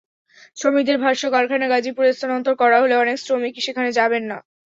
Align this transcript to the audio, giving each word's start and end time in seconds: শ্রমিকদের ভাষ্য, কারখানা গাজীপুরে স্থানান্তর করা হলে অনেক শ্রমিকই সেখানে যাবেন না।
শ্রমিকদের 0.57 0.97
ভাষ্য, 0.99 1.23
কারখানা 1.31 1.67
গাজীপুরে 1.69 2.09
স্থানান্তর 2.13 2.53
করা 2.61 2.77
হলে 2.83 2.95
অনেক 3.03 3.17
শ্রমিকই 3.19 3.65
সেখানে 3.67 3.89
যাবেন 3.99 4.23
না। 4.31 4.37